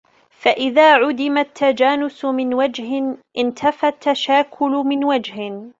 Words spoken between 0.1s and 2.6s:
فَإِذَا عُدِمَ التَّجَانُسُ مِنْ